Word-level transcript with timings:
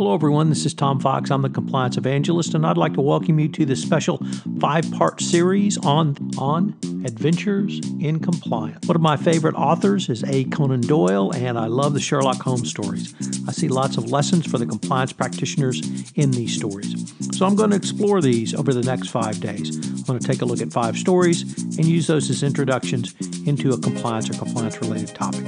Hello, 0.00 0.14
everyone. 0.14 0.48
This 0.48 0.64
is 0.64 0.72
Tom 0.72 0.98
Fox. 0.98 1.30
I'm 1.30 1.42
the 1.42 1.50
Compliance 1.50 1.98
Evangelist, 1.98 2.54
and 2.54 2.64
I'd 2.64 2.78
like 2.78 2.94
to 2.94 3.02
welcome 3.02 3.38
you 3.38 3.48
to 3.48 3.66
this 3.66 3.82
special 3.82 4.16
five-part 4.58 5.20
series 5.20 5.76
on 5.76 6.16
on 6.38 6.74
adventures 7.04 7.80
in 8.00 8.18
compliance. 8.18 8.88
One 8.88 8.96
of 8.96 9.02
my 9.02 9.18
favorite 9.18 9.56
authors 9.56 10.08
is 10.08 10.24
A. 10.24 10.44
Conan 10.44 10.80
Doyle, 10.80 11.34
and 11.34 11.58
I 11.58 11.66
love 11.66 11.92
the 11.92 12.00
Sherlock 12.00 12.38
Holmes 12.38 12.70
stories. 12.70 13.14
I 13.46 13.52
see 13.52 13.68
lots 13.68 13.98
of 13.98 14.10
lessons 14.10 14.46
for 14.46 14.56
the 14.56 14.64
compliance 14.64 15.12
practitioners 15.12 15.82
in 16.14 16.30
these 16.30 16.56
stories. 16.56 17.12
So 17.36 17.44
I'm 17.44 17.54
going 17.54 17.68
to 17.68 17.76
explore 17.76 18.22
these 18.22 18.54
over 18.54 18.72
the 18.72 18.82
next 18.82 19.08
five 19.08 19.38
days. 19.38 19.76
I'm 19.76 20.04
going 20.04 20.18
to 20.18 20.26
take 20.26 20.40
a 20.40 20.46
look 20.46 20.62
at 20.62 20.72
five 20.72 20.96
stories 20.96 21.42
and 21.76 21.84
use 21.84 22.06
those 22.06 22.30
as 22.30 22.42
introductions 22.42 23.14
into 23.46 23.74
a 23.74 23.78
compliance 23.78 24.30
or 24.30 24.32
compliance-related 24.32 25.14
topic. 25.14 25.44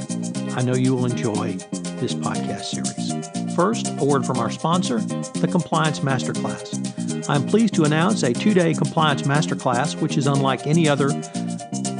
I 0.58 0.60
know 0.60 0.74
you 0.74 0.94
will 0.94 1.06
enjoy 1.06 1.52
this 2.02 2.12
podcast 2.12 2.64
series. 2.64 3.31
First, 3.54 3.88
a 3.98 4.04
word 4.04 4.24
from 4.24 4.38
our 4.38 4.50
sponsor, 4.50 4.98
the 5.00 5.48
Compliance 5.50 6.00
Masterclass. 6.00 7.28
I'm 7.28 7.46
pleased 7.46 7.74
to 7.74 7.84
announce 7.84 8.22
a 8.22 8.32
two 8.32 8.54
day 8.54 8.72
Compliance 8.72 9.22
Masterclass, 9.22 10.00
which 10.00 10.16
is 10.16 10.26
unlike 10.26 10.66
any 10.66 10.88
other 10.88 11.08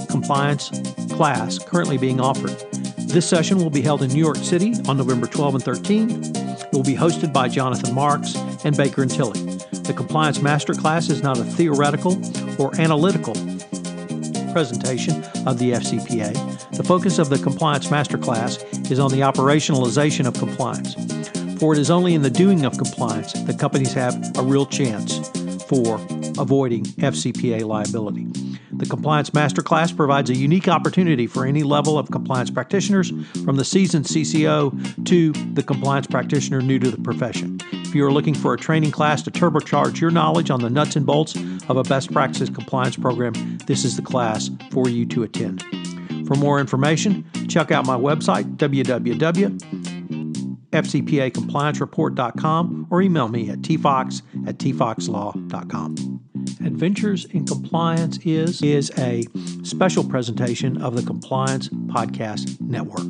compliance 0.08 0.70
class 1.12 1.58
currently 1.58 1.98
being 1.98 2.20
offered. 2.20 2.56
This 2.98 3.28
session 3.28 3.58
will 3.58 3.70
be 3.70 3.82
held 3.82 4.02
in 4.02 4.10
New 4.10 4.18
York 4.18 4.38
City 4.38 4.74
on 4.88 4.96
November 4.96 5.26
12 5.26 5.56
and 5.56 5.64
13. 5.64 6.10
It 6.10 6.72
will 6.72 6.82
be 6.82 6.94
hosted 6.94 7.34
by 7.34 7.48
Jonathan 7.48 7.94
Marks 7.94 8.34
and 8.64 8.74
Baker 8.74 9.02
and 9.02 9.10
Tilly. 9.10 9.40
The 9.82 9.92
Compliance 9.94 10.38
Masterclass 10.38 11.10
is 11.10 11.22
not 11.22 11.38
a 11.38 11.44
theoretical 11.44 12.14
or 12.58 12.74
analytical 12.80 13.34
presentation 14.52 15.22
of 15.46 15.58
the 15.58 15.72
FCPA. 15.72 16.70
The 16.76 16.84
focus 16.84 17.18
of 17.18 17.28
the 17.28 17.38
Compliance 17.38 17.88
Masterclass 17.88 18.90
is 18.90 18.98
on 18.98 19.10
the 19.10 19.20
operationalization 19.20 20.26
of 20.26 20.34
compliance 20.34 21.11
for 21.62 21.74
it 21.74 21.78
is 21.78 21.92
only 21.92 22.12
in 22.12 22.22
the 22.22 22.30
doing 22.30 22.64
of 22.64 22.76
compliance 22.76 23.34
that 23.34 23.56
companies 23.56 23.92
have 23.92 24.36
a 24.36 24.42
real 24.42 24.66
chance 24.66 25.28
for 25.68 25.94
avoiding 26.36 26.82
FCPA 26.82 27.64
liability. 27.64 28.26
The 28.72 28.86
Compliance 28.86 29.30
Masterclass 29.30 29.96
provides 29.96 30.28
a 30.28 30.34
unique 30.34 30.66
opportunity 30.66 31.28
for 31.28 31.46
any 31.46 31.62
level 31.62 32.00
of 32.00 32.10
compliance 32.10 32.50
practitioners, 32.50 33.12
from 33.44 33.54
the 33.54 33.64
seasoned 33.64 34.06
CCO 34.06 35.04
to 35.04 35.30
the 35.54 35.62
compliance 35.62 36.08
practitioner 36.08 36.60
new 36.62 36.80
to 36.80 36.90
the 36.90 37.00
profession. 37.00 37.60
If 37.70 37.94
you 37.94 38.04
are 38.04 38.12
looking 38.12 38.34
for 38.34 38.54
a 38.54 38.58
training 38.58 38.90
class 38.90 39.22
to 39.22 39.30
turbocharge 39.30 40.00
your 40.00 40.10
knowledge 40.10 40.50
on 40.50 40.62
the 40.62 40.70
nuts 40.70 40.96
and 40.96 41.06
bolts 41.06 41.36
of 41.68 41.76
a 41.76 41.84
best 41.84 42.12
practice 42.12 42.50
compliance 42.50 42.96
program, 42.96 43.34
this 43.68 43.84
is 43.84 43.94
the 43.94 44.02
class 44.02 44.50
for 44.72 44.88
you 44.88 45.06
to 45.06 45.22
attend. 45.22 45.62
For 46.26 46.34
more 46.34 46.58
information, 46.58 47.24
check 47.46 47.70
out 47.70 47.86
my 47.86 47.96
website, 47.96 48.56
www 48.56 49.81
fcpacompliancereport.com, 50.72 52.88
or 52.90 53.00
email 53.00 53.28
me 53.28 53.50
at 53.50 53.60
tfox 53.60 54.22
at 54.46 54.58
tfoxlaw.com. 54.58 56.20
Adventures 56.64 57.24
in 57.26 57.46
Compliance 57.46 58.18
is, 58.24 58.62
is 58.62 58.90
a 58.98 59.24
special 59.62 60.04
presentation 60.04 60.82
of 60.82 60.96
the 60.96 61.02
Compliance 61.02 61.68
Podcast 61.68 62.60
Network. 62.60 63.06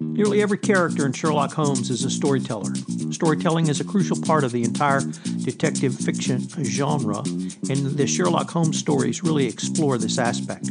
Nearly 0.00 0.42
every 0.42 0.58
character 0.58 1.06
in 1.06 1.12
Sherlock 1.12 1.52
Holmes 1.52 1.88
is 1.88 2.04
a 2.04 2.10
storyteller. 2.10 2.72
Storytelling 3.10 3.68
is 3.68 3.80
a 3.80 3.84
crucial 3.84 4.20
part 4.20 4.44
of 4.44 4.52
the 4.52 4.64
entire 4.64 5.00
detective 5.42 5.94
fiction 5.94 6.46
genre, 6.62 7.18
and 7.18 7.96
the 7.96 8.06
Sherlock 8.06 8.50
Holmes 8.50 8.78
stories 8.78 9.22
really 9.22 9.46
explore 9.46 9.98
this 9.98 10.18
aspect. 10.18 10.70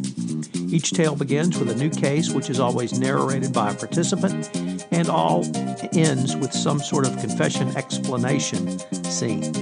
Each 0.55 0.91
tale 0.91 1.15
begins 1.15 1.57
with 1.57 1.71
a 1.71 1.75
new 1.75 1.89
case, 1.89 2.29
which 2.29 2.49
is 2.49 2.59
always 2.59 2.99
narrated 2.99 3.51
by 3.51 3.71
a 3.71 3.73
participant, 3.73 4.49
and 4.91 5.09
all 5.09 5.45
ends 5.93 6.35
with 6.35 6.53
some 6.53 6.79
sort 6.79 7.05
of 7.05 7.17
confession 7.17 7.75
explanation 7.75 8.79
scene. 9.03 9.53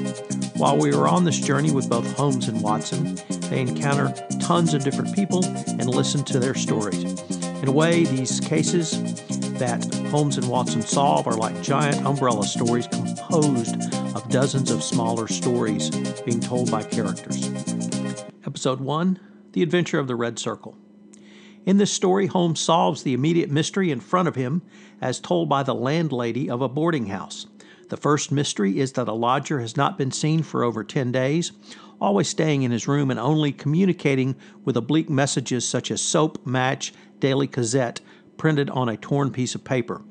While 0.55 0.77
we 0.77 0.91
are 0.93 1.07
on 1.07 1.23
this 1.23 1.39
journey 1.39 1.71
with 1.71 1.89
both 1.89 2.11
Holmes 2.17 2.47
and 2.47 2.61
Watson, 2.61 3.19
they 3.49 3.61
encounter 3.61 4.13
tons 4.39 4.73
of 4.73 4.83
different 4.83 5.13
people 5.13 5.45
and 5.45 5.85
listen 5.85 6.23
to 6.25 6.39
their 6.39 6.55
stories. 6.55 7.03
In 7.61 7.67
a 7.67 7.71
way, 7.71 8.05
these 8.05 8.39
cases 8.39 8.91
that 9.59 9.83
Holmes 10.09 10.37
and 10.37 10.47
Watson 10.49 10.81
solve 10.81 11.27
are 11.27 11.37
like 11.37 11.61
giant 11.61 12.05
umbrella 12.05 12.45
stories 12.45 12.87
composed 12.87 13.75
of 14.15 14.27
dozens 14.29 14.71
of 14.71 14.83
smaller 14.83 15.27
stories 15.27 15.89
being 16.21 16.39
told 16.39 16.71
by 16.71 16.83
characters. 16.83 17.49
Episode 18.45 18.79
1 18.79 19.19
The 19.51 19.63
Adventure 19.63 19.99
of 19.99 20.07
the 20.07 20.15
Red 20.15 20.39
Circle. 20.39 20.77
In 21.67 21.75
this 21.75 21.91
story, 21.91 22.27
Holmes 22.27 22.61
solves 22.61 23.03
the 23.03 23.13
immediate 23.13 23.51
mystery 23.51 23.91
in 23.91 23.99
front 23.99 24.29
of 24.29 24.35
him 24.35 24.61
as 25.01 25.19
told 25.19 25.49
by 25.49 25.63
the 25.63 25.75
landlady 25.75 26.49
of 26.49 26.61
a 26.61 26.69
boarding 26.69 27.07
house. 27.07 27.45
The 27.89 27.97
first 27.97 28.31
mystery 28.31 28.79
is 28.79 28.93
that 28.93 29.09
a 29.09 29.13
lodger 29.13 29.59
has 29.59 29.75
not 29.75 29.97
been 29.97 30.13
seen 30.13 30.43
for 30.43 30.63
over 30.63 30.81
10 30.81 31.11
days, 31.11 31.51
always 31.99 32.29
staying 32.29 32.63
in 32.63 32.71
his 32.71 32.87
room 32.87 33.11
and 33.11 33.19
only 33.19 33.51
communicating 33.51 34.37
with 34.63 34.77
oblique 34.77 35.09
messages 35.09 35.67
such 35.67 35.91
as 35.91 36.01
soap, 36.01 36.45
match, 36.47 36.93
daily 37.19 37.47
gazette 37.47 37.99
printed 38.37 38.69
on 38.69 38.87
a 38.87 38.95
torn 38.95 39.29
piece 39.29 39.53
of 39.53 39.65
paper. 39.65 40.03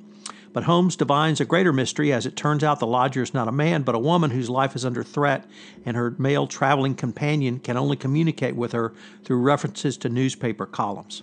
But 0.53 0.65
Holmes 0.65 0.95
divines 0.95 1.41
a 1.41 1.47
greater 1.47 1.73
mystery 1.73 2.13
as 2.13 2.27
it 2.27 2.37
turns 2.37 2.65
out 2.65 2.81
the 2.81 2.87
lodger 2.87 3.23
is 3.23 3.33
not 3.33 3.49
a 3.49 3.53
man, 3.53 3.81
but 3.81 3.95
a 3.95 3.99
woman 3.99 4.31
whose 4.31 4.51
life 4.51 4.77
is 4.77 4.85
under 4.85 5.03
threat, 5.03 5.47
and 5.87 5.97
her 5.97 6.15
male 6.19 6.47
traveling 6.47 6.95
companion 6.95 7.61
can 7.61 7.79
only 7.79 7.97
communicate 7.97 8.57
with 8.57 8.73
her 8.73 8.93
through 9.25 9.39
references 9.39 9.97
to 9.97 10.11
newspaper 10.11 10.67
columns. 10.67 11.23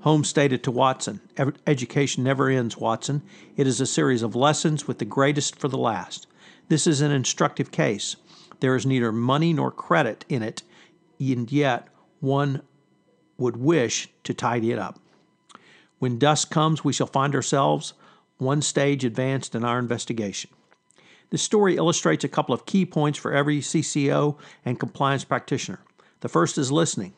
Holmes 0.00 0.28
stated 0.28 0.62
to 0.62 0.70
Watson 0.70 1.20
Education 1.66 2.22
never 2.22 2.48
ends, 2.48 2.76
Watson. 2.76 3.22
It 3.56 3.66
is 3.66 3.80
a 3.80 3.86
series 3.86 4.22
of 4.22 4.36
lessons 4.36 4.86
with 4.86 4.98
the 4.98 5.04
greatest 5.04 5.58
for 5.58 5.68
the 5.68 5.78
last. 5.78 6.26
This 6.68 6.86
is 6.86 7.00
an 7.00 7.10
instructive 7.10 7.72
case. 7.72 8.16
There 8.60 8.76
is 8.76 8.86
neither 8.86 9.10
money 9.10 9.52
nor 9.52 9.70
credit 9.70 10.24
in 10.28 10.42
it, 10.42 10.62
and 11.18 11.50
yet 11.50 11.88
one 12.20 12.62
would 13.38 13.56
wish 13.56 14.08
to 14.24 14.34
tidy 14.34 14.72
it 14.72 14.78
up. 14.78 15.00
When 15.98 16.18
dusk 16.18 16.50
comes, 16.50 16.84
we 16.84 16.92
shall 16.92 17.06
find 17.06 17.34
ourselves 17.34 17.94
one 18.36 18.62
stage 18.62 19.04
advanced 19.04 19.54
in 19.54 19.64
our 19.64 19.78
investigation. 19.78 20.50
This 21.30 21.42
story 21.42 21.76
illustrates 21.76 22.24
a 22.24 22.28
couple 22.28 22.54
of 22.54 22.66
key 22.66 22.86
points 22.86 23.18
for 23.18 23.32
every 23.32 23.60
CCO 23.60 24.38
and 24.64 24.78
compliance 24.78 25.24
practitioner. 25.24 25.80
The 26.20 26.28
first 26.28 26.56
is 26.56 26.70
listening. 26.70 27.14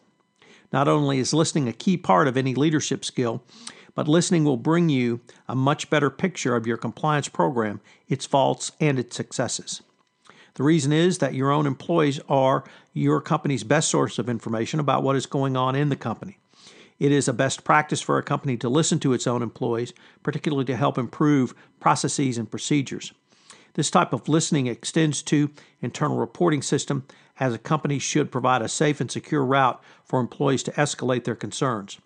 Not 0.73 0.89
only 0.89 1.19
is 1.19 1.35
listening 1.35 1.69
a 1.69 1.73
key 1.73 1.97
part 1.97 2.29
of 2.29 2.37
any 2.37 2.55
leadership 2.55 3.05
skill, 3.05 3.43
but 3.95 4.09
listening 4.09 4.45
will 4.45 4.57
bring 4.57 4.89
you 4.89 5.21
a 5.49 5.57
much 5.57 5.91
better 5.91 6.11
picture 6.11 6.55
of 6.55 6.67
your 6.67 6.77
compliance 6.77 7.29
program, 7.29 7.81
its 8.09 8.25
faults, 8.25 8.73
and 8.81 8.99
its 8.99 9.17
successes. 9.17 9.83
The 10.55 10.63
reason 10.63 10.93
is 10.93 11.19
that 11.19 11.35
your 11.35 11.51
own 11.51 11.67
employees 11.67 12.21
are 12.29 12.65
your 12.93 13.21
company's 13.21 13.65
best 13.65 13.89
source 13.89 14.19
of 14.19 14.29
information 14.29 14.81
about 14.81 15.03
what 15.03 15.17
is 15.17 15.27
going 15.27 15.57
on 15.57 15.75
in 15.75 15.89
the 15.89 15.97
company. 15.97 16.39
It 16.99 17.13
is 17.13 17.29
a 17.29 17.33
best 17.33 17.65
practice 17.65 18.01
for 18.01 18.19
a 18.19 18.23
company 18.23 18.57
to 18.59 18.69
listen 18.69 19.01
to 19.01 19.15
its 19.15 19.27
own 19.27 19.43
employees, 19.43 19.95
particularly 20.23 20.67
to 20.67 20.77
help 20.77 20.99
improve 20.99 21.55
processes 21.81 22.37
and 22.37 22.51
procedures. 22.51 23.13
This 23.75 23.91
type 23.91 24.13
of 24.13 24.29
listening 24.29 24.67
extends 24.67 25.23
to 25.23 25.51
internal 25.81 26.17
reporting 26.17 26.63
system 26.63 27.07
as 27.39 27.55
a 27.55 27.59
company 27.59 27.99
should 27.99 28.31
provide 28.31 28.63
a 28.63 28.69
safe 28.69 29.01
and 29.01 29.11
secure 29.11 29.45
route 29.45 29.83
for 30.05 30.21
employees 30.21 30.63
to 30.65 30.73
escalate 30.73 31.25
their 31.25 31.37
concerns. 31.37 31.99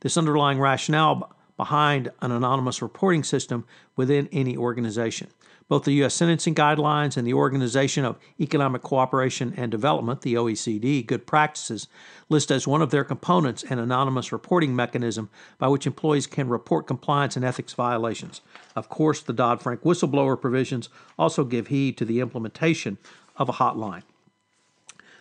This 0.00 0.16
underlying 0.16 0.60
rationale 0.60 1.32
behind 1.58 2.10
an 2.22 2.30
anonymous 2.30 2.80
reporting 2.80 3.22
system 3.22 3.66
within 3.96 4.28
any 4.32 4.56
organization. 4.56 5.28
Both 5.68 5.84
the 5.84 5.92
U.S. 5.94 6.14
sentencing 6.14 6.54
guidelines 6.54 7.18
and 7.18 7.26
the 7.26 7.34
Organization 7.34 8.06
of 8.06 8.18
Economic 8.40 8.80
Cooperation 8.80 9.52
and 9.54 9.70
Development, 9.70 10.22
the 10.22 10.32
OECD, 10.32 11.04
good 11.04 11.26
practices, 11.26 11.88
list 12.30 12.50
as 12.50 12.66
one 12.66 12.80
of 12.80 12.90
their 12.90 13.04
components 13.04 13.64
an 13.64 13.78
anonymous 13.78 14.32
reporting 14.32 14.74
mechanism 14.74 15.28
by 15.58 15.68
which 15.68 15.86
employees 15.86 16.26
can 16.26 16.48
report 16.48 16.86
compliance 16.86 17.36
and 17.36 17.44
ethics 17.44 17.74
violations. 17.74 18.40
Of 18.74 18.88
course, 18.88 19.20
the 19.20 19.34
Dodd 19.34 19.60
Frank 19.60 19.82
whistleblower 19.82 20.40
provisions 20.40 20.88
also 21.18 21.44
give 21.44 21.66
heed 21.66 21.98
to 21.98 22.06
the 22.06 22.20
implementation 22.20 22.96
of 23.36 23.50
a 23.50 23.54
hotline. 23.54 24.04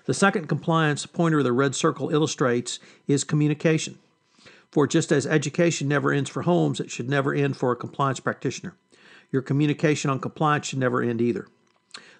The 0.05 0.13
second 0.13 0.47
compliance 0.47 1.05
pointer 1.05 1.43
the 1.43 1.51
red 1.51 1.75
circle 1.75 2.09
illustrates 2.09 2.79
is 3.05 3.25
communication. 3.25 3.99
For 4.77 4.85
just 4.85 5.11
as 5.11 5.25
education 5.25 5.87
never 5.87 6.11
ends 6.11 6.29
for 6.29 6.43
Holmes, 6.43 6.79
it 6.79 6.91
should 6.91 7.09
never 7.09 7.33
end 7.33 7.57
for 7.57 7.71
a 7.71 7.75
compliance 7.75 8.19
practitioner. 8.19 8.75
Your 9.31 9.41
communication 9.41 10.11
on 10.11 10.19
compliance 10.19 10.67
should 10.67 10.77
never 10.77 11.01
end 11.01 11.19
either. 11.19 11.47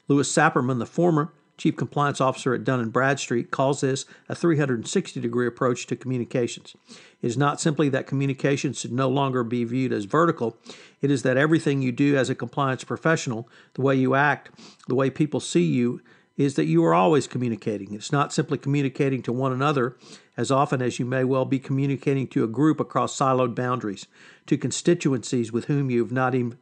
Louis 0.07 0.27
Sapirman, 0.27 0.79
the 0.79 0.87
former 0.87 1.31
chief 1.57 1.77
compliance 1.77 2.19
officer 2.19 2.55
at 2.55 2.63
Dun 2.63 2.79
and 2.79 2.91
Bradstreet, 2.91 3.51
calls 3.51 3.81
this 3.81 4.05
a 4.27 4.33
360 4.33 5.21
degree 5.21 5.45
approach 5.45 5.85
to 5.85 5.95
communications. 5.95 6.75
It 7.21 7.27
is 7.27 7.37
not 7.37 7.61
simply 7.61 7.89
that 7.89 8.07
communication 8.07 8.73
should 8.73 8.91
no 8.91 9.07
longer 9.07 9.43
be 9.43 9.63
viewed 9.63 9.93
as 9.93 10.05
vertical, 10.05 10.57
it 10.99 11.11
is 11.11 11.21
that 11.21 11.37
everything 11.37 11.83
you 11.83 11.91
do 11.91 12.17
as 12.17 12.31
a 12.31 12.33
compliance 12.33 12.83
professional, 12.83 13.47
the 13.75 13.83
way 13.83 13.93
you 13.93 14.15
act, 14.15 14.49
the 14.87 14.95
way 14.95 15.11
people 15.11 15.39
see 15.39 15.61
you, 15.61 16.01
is 16.37 16.55
that 16.55 16.65
you 16.65 16.83
are 16.85 16.93
always 16.93 17.27
communicating. 17.27 17.93
It's 17.93 18.11
not 18.11 18.33
simply 18.33 18.57
communicating 18.57 19.21
to 19.23 19.33
one 19.33 19.51
another 19.51 19.95
as 20.37 20.51
often 20.51 20.81
as 20.81 20.99
you 20.99 21.05
may 21.05 21.23
well 21.23 21.43
be 21.43 21.59
communicating 21.59 22.27
to 22.27 22.43
a 22.43 22.47
group 22.47 22.79
across 22.79 23.17
siloed 23.17 23.55
boundaries, 23.55 24.07
to 24.45 24.57
constituencies 24.57 25.51
with 25.51 25.65
whom 25.65 25.89
you 25.89 26.01
have 26.01 26.11
not 26.11 26.35
even 26.35 26.57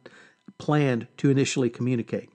planned 0.58 1.06
to 1.18 1.30
initially 1.30 1.70
communicate. 1.70 2.30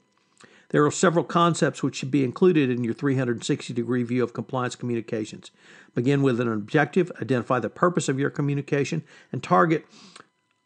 There 0.69 0.85
are 0.85 0.91
several 0.91 1.25
concepts 1.25 1.83
which 1.83 1.95
should 1.95 2.11
be 2.11 2.23
included 2.23 2.69
in 2.69 2.83
your 2.83 2.93
360 2.93 3.73
degree 3.73 4.03
view 4.03 4.23
of 4.23 4.33
compliance 4.33 4.75
communications. 4.75 5.51
Begin 5.93 6.21
with 6.21 6.39
an 6.39 6.47
objective, 6.47 7.11
identify 7.21 7.59
the 7.59 7.69
purpose 7.69 8.07
of 8.07 8.17
your 8.17 8.29
communication, 8.29 9.03
and 9.33 9.43
target 9.43 9.85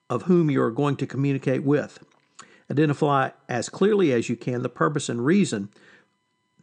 of 0.08 0.24
whom 0.24 0.52
you 0.52 0.62
are 0.62 0.70
going 0.70 0.96
to 0.98 1.08
communicate 1.08 1.64
with. 1.64 2.00
Identify 2.70 3.32
as 3.50 3.70
clearly 3.70 4.12
as 4.12 4.30
you 4.30 4.36
can 4.36 4.62
the 4.62 4.70
purpose 4.70 5.10
and 5.10 5.26
reason 5.26 5.70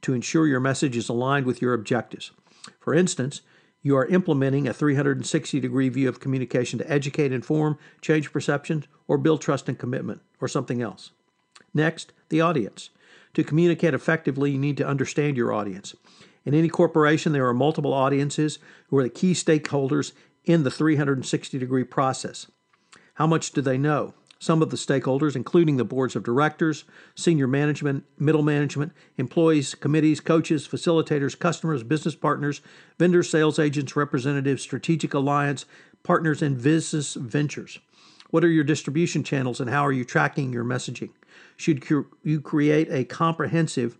to 0.02 0.14
ensure 0.14 0.46
your 0.46 0.60
message 0.60 0.96
is 0.96 1.08
aligned 1.08 1.46
with 1.46 1.60
your 1.60 1.74
objectives. 1.74 2.30
For 2.78 2.94
instance, 2.94 3.40
you 3.82 3.96
are 3.96 4.06
implementing 4.06 4.66
a 4.68 4.72
360 4.72 5.60
degree 5.60 5.88
view 5.88 6.08
of 6.08 6.20
communication 6.20 6.78
to 6.78 6.90
educate, 6.90 7.32
inform, 7.32 7.78
change 8.00 8.32
perceptions, 8.32 8.86
or 9.08 9.18
build 9.18 9.40
trust 9.40 9.68
and 9.68 9.78
commitment, 9.78 10.20
or 10.40 10.48
something 10.48 10.80
else. 10.80 11.10
Next, 11.74 12.12
the 12.28 12.40
audience. 12.40 12.90
To 13.34 13.44
communicate 13.44 13.94
effectively, 13.94 14.52
you 14.52 14.58
need 14.58 14.76
to 14.76 14.86
understand 14.86 15.36
your 15.36 15.52
audience. 15.52 15.94
In 16.44 16.54
any 16.54 16.68
corporation, 16.68 17.32
there 17.32 17.46
are 17.46 17.54
multiple 17.54 17.92
audiences 17.92 18.58
who 18.88 18.98
are 18.98 19.02
the 19.02 19.08
key 19.08 19.32
stakeholders 19.32 20.12
in 20.44 20.64
the 20.64 20.70
360 20.70 21.58
degree 21.58 21.84
process. 21.84 22.50
How 23.14 23.26
much 23.26 23.52
do 23.52 23.60
they 23.60 23.78
know? 23.78 24.14
Some 24.42 24.60
of 24.60 24.70
the 24.70 24.76
stakeholders, 24.76 25.36
including 25.36 25.76
the 25.76 25.84
boards 25.84 26.16
of 26.16 26.24
directors, 26.24 26.82
senior 27.14 27.46
management, 27.46 28.02
middle 28.18 28.42
management, 28.42 28.90
employees, 29.16 29.76
committees, 29.76 30.18
coaches, 30.18 30.66
facilitators, 30.66 31.38
customers, 31.38 31.84
business 31.84 32.16
partners, 32.16 32.60
vendors, 32.98 33.30
sales 33.30 33.60
agents, 33.60 33.94
representatives, 33.94 34.60
strategic 34.60 35.14
alliance, 35.14 35.64
partners, 36.02 36.42
and 36.42 36.60
business 36.60 37.14
ventures. 37.14 37.78
What 38.30 38.42
are 38.42 38.50
your 38.50 38.64
distribution 38.64 39.22
channels 39.22 39.60
and 39.60 39.70
how 39.70 39.86
are 39.86 39.92
you 39.92 40.04
tracking 40.04 40.52
your 40.52 40.64
messaging? 40.64 41.10
Should 41.56 41.88
you 42.24 42.40
create 42.40 42.88
a 42.90 43.04
comprehensive 43.04 43.96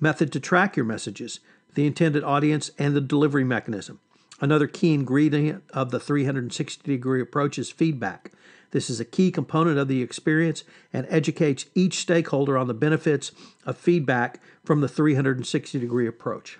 method 0.00 0.32
to 0.32 0.40
track 0.40 0.74
your 0.74 0.86
messages, 0.86 1.40
the 1.74 1.86
intended 1.86 2.24
audience, 2.24 2.70
and 2.78 2.96
the 2.96 3.02
delivery 3.02 3.44
mechanism? 3.44 4.00
Another 4.42 4.66
key 4.66 4.92
ingredient 4.92 5.62
of 5.72 5.92
the 5.92 6.00
360 6.00 6.82
degree 6.90 7.22
approach 7.22 7.60
is 7.60 7.70
feedback. 7.70 8.32
This 8.72 8.90
is 8.90 8.98
a 8.98 9.04
key 9.04 9.30
component 9.30 9.78
of 9.78 9.86
the 9.86 10.02
experience 10.02 10.64
and 10.92 11.06
educates 11.08 11.66
each 11.76 11.98
stakeholder 11.98 12.58
on 12.58 12.66
the 12.66 12.74
benefits 12.74 13.30
of 13.64 13.78
feedback 13.78 14.40
from 14.64 14.80
the 14.80 14.88
360 14.88 15.78
degree 15.78 16.08
approach. 16.08 16.58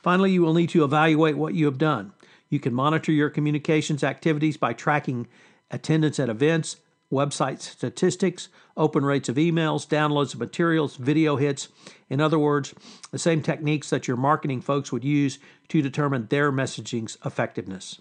Finally, 0.00 0.32
you 0.32 0.40
will 0.40 0.54
need 0.54 0.70
to 0.70 0.84
evaluate 0.84 1.36
what 1.36 1.52
you 1.52 1.66
have 1.66 1.76
done. 1.76 2.12
You 2.48 2.58
can 2.58 2.72
monitor 2.72 3.12
your 3.12 3.28
communications 3.28 4.02
activities 4.02 4.56
by 4.56 4.72
tracking 4.72 5.28
attendance 5.70 6.18
at 6.18 6.30
events, 6.30 6.76
website 7.12 7.60
statistics, 7.60 8.48
open 8.76 9.04
rates 9.04 9.28
of 9.28 9.36
emails, 9.36 9.86
downloads 9.86 10.34
of 10.34 10.40
materials, 10.40 10.96
video 10.96 11.36
hits. 11.36 11.68
In 12.08 12.20
other 12.20 12.38
words, 12.38 12.74
the 13.10 13.18
same 13.18 13.42
techniques 13.42 13.90
that 13.90 14.08
your 14.08 14.16
marketing 14.16 14.62
folks 14.62 14.90
would 14.90 15.04
use 15.04 15.38
to 15.68 15.82
determine 15.82 16.26
their 16.26 16.50
messaging's 16.50 17.18
effectiveness. 17.24 18.00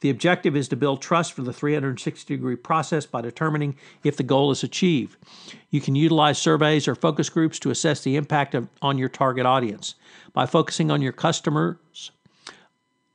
The 0.00 0.10
objective 0.10 0.56
is 0.56 0.66
to 0.68 0.76
build 0.76 1.00
trust 1.00 1.32
for 1.32 1.42
the 1.42 1.52
360 1.52 2.34
degree 2.34 2.56
process 2.56 3.06
by 3.06 3.20
determining 3.20 3.76
if 4.02 4.16
the 4.16 4.24
goal 4.24 4.50
is 4.50 4.64
achieved. 4.64 5.16
You 5.70 5.80
can 5.80 5.94
utilize 5.94 6.38
surveys 6.38 6.88
or 6.88 6.96
focus 6.96 7.30
groups 7.30 7.60
to 7.60 7.70
assess 7.70 8.02
the 8.02 8.16
impact 8.16 8.56
of, 8.56 8.68
on 8.82 8.98
your 8.98 9.08
target 9.08 9.46
audience. 9.46 9.94
By 10.32 10.46
focusing 10.46 10.90
on 10.90 11.02
your 11.02 11.12
customers 11.12 12.10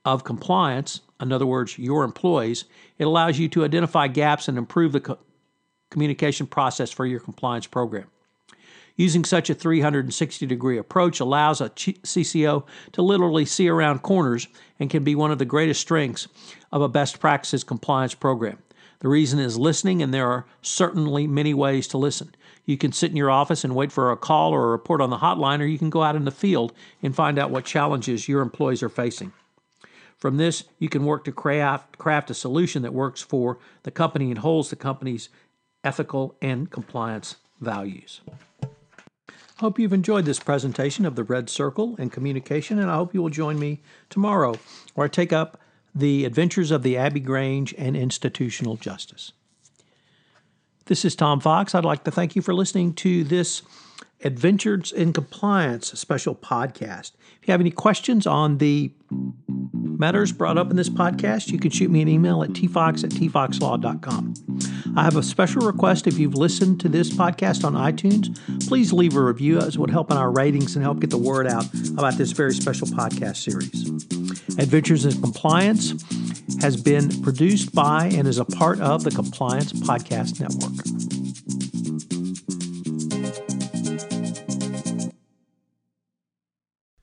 of 0.06 0.24
compliance, 0.24 1.02
in 1.20 1.32
other 1.32 1.46
words, 1.46 1.78
your 1.78 2.04
employees, 2.04 2.64
it 2.98 3.04
allows 3.04 3.38
you 3.38 3.48
to 3.48 3.64
identify 3.64 4.06
gaps 4.06 4.48
and 4.48 4.56
improve 4.56 4.92
the 4.92 5.00
co- 5.00 5.18
communication 5.90 6.46
process 6.46 6.90
for 6.90 7.06
your 7.06 7.20
compliance 7.20 7.66
program. 7.66 8.06
Using 8.96 9.24
such 9.24 9.48
a 9.48 9.54
360 9.54 10.46
degree 10.46 10.76
approach 10.76 11.20
allows 11.20 11.60
a 11.60 11.70
CCO 11.70 12.64
to 12.92 13.02
literally 13.02 13.44
see 13.44 13.68
around 13.68 14.02
corners 14.02 14.48
and 14.80 14.90
can 14.90 15.04
be 15.04 15.14
one 15.14 15.30
of 15.30 15.38
the 15.38 15.44
greatest 15.44 15.80
strengths 15.80 16.26
of 16.72 16.82
a 16.82 16.88
best 16.88 17.20
practices 17.20 17.62
compliance 17.62 18.14
program. 18.14 18.58
The 19.00 19.08
reason 19.08 19.38
is 19.38 19.56
listening, 19.56 20.02
and 20.02 20.12
there 20.12 20.28
are 20.28 20.46
certainly 20.62 21.28
many 21.28 21.54
ways 21.54 21.86
to 21.88 21.98
listen. 21.98 22.34
You 22.64 22.76
can 22.76 22.90
sit 22.90 23.10
in 23.10 23.16
your 23.16 23.30
office 23.30 23.62
and 23.62 23.76
wait 23.76 23.92
for 23.92 24.10
a 24.10 24.16
call 24.16 24.52
or 24.52 24.64
a 24.64 24.70
report 24.70 25.00
on 25.00 25.10
the 25.10 25.18
hotline, 25.18 25.60
or 25.60 25.66
you 25.66 25.78
can 25.78 25.90
go 25.90 26.02
out 26.02 26.16
in 26.16 26.24
the 26.24 26.32
field 26.32 26.72
and 27.00 27.14
find 27.14 27.38
out 27.38 27.52
what 27.52 27.64
challenges 27.64 28.28
your 28.28 28.42
employees 28.42 28.82
are 28.82 28.88
facing. 28.88 29.32
From 30.18 30.36
this, 30.36 30.64
you 30.78 30.88
can 30.88 31.04
work 31.04 31.24
to 31.24 31.32
craft, 31.32 31.96
craft 31.96 32.30
a 32.30 32.34
solution 32.34 32.82
that 32.82 32.92
works 32.92 33.22
for 33.22 33.58
the 33.84 33.90
company 33.92 34.30
and 34.30 34.38
holds 34.38 34.68
the 34.68 34.76
company's 34.76 35.28
ethical 35.84 36.36
and 36.42 36.70
compliance 36.70 37.36
values. 37.60 38.20
Hope 39.60 39.78
you've 39.78 39.92
enjoyed 39.92 40.24
this 40.24 40.40
presentation 40.40 41.04
of 41.04 41.16
the 41.16 41.24
Red 41.24 41.48
Circle 41.48 41.96
and 41.98 42.12
communication, 42.12 42.78
and 42.78 42.90
I 42.90 42.96
hope 42.96 43.14
you 43.14 43.22
will 43.22 43.30
join 43.30 43.58
me 43.58 43.80
tomorrow 44.10 44.56
where 44.94 45.04
I 45.04 45.08
take 45.08 45.32
up 45.32 45.60
the 45.94 46.24
adventures 46.24 46.70
of 46.70 46.82
the 46.82 46.96
Abbey 46.96 47.20
Grange 47.20 47.74
and 47.78 47.96
institutional 47.96 48.76
justice. 48.76 49.32
This 50.86 51.04
is 51.04 51.16
Tom 51.16 51.40
Fox. 51.40 51.74
I'd 51.74 51.84
like 51.84 52.04
to 52.04 52.10
thank 52.10 52.34
you 52.36 52.42
for 52.42 52.54
listening 52.54 52.94
to 52.94 53.24
this 53.24 53.62
Adventures 54.24 54.90
in 54.90 55.12
Compliance 55.12 55.98
special 55.98 56.34
podcast. 56.34 57.12
If 57.40 57.48
you 57.48 57.52
have 57.52 57.60
any 57.60 57.70
questions 57.70 58.26
on 58.26 58.58
the 58.58 58.92
matters 59.98 60.32
brought 60.32 60.56
up 60.58 60.70
in 60.70 60.76
this 60.76 60.88
podcast, 60.88 61.48
you 61.48 61.58
can 61.58 61.70
shoot 61.70 61.90
me 61.90 62.02
an 62.02 62.08
email 62.08 62.42
at 62.42 62.50
tfox 62.50 63.04
at 63.04 63.10
tfoxlaw.com. 63.10 64.34
I 64.96 65.04
have 65.04 65.16
a 65.16 65.22
special 65.22 65.66
request. 65.66 66.06
If 66.06 66.18
you've 66.18 66.34
listened 66.34 66.80
to 66.80 66.88
this 66.88 67.10
podcast 67.10 67.64
on 67.64 67.74
iTunes, 67.74 68.36
please 68.68 68.92
leave 68.92 69.16
a 69.16 69.22
review 69.22 69.58
as 69.58 69.74
it 69.74 69.78
would 69.78 69.90
help 69.90 70.10
in 70.10 70.16
our 70.16 70.30
ratings 70.30 70.76
and 70.76 70.82
help 70.82 71.00
get 71.00 71.10
the 71.10 71.18
word 71.18 71.46
out 71.46 71.66
about 71.90 72.14
this 72.14 72.32
very 72.32 72.54
special 72.54 72.86
podcast 72.86 73.36
series. 73.36 73.86
Adventures 74.58 75.04
in 75.04 75.20
Compliance 75.20 75.94
has 76.60 76.80
been 76.80 77.22
produced 77.22 77.74
by 77.74 78.06
and 78.06 78.26
is 78.26 78.38
a 78.38 78.44
part 78.44 78.80
of 78.80 79.04
the 79.04 79.10
Compliance 79.10 79.72
Podcast 79.72 80.40
Network. 80.40 80.87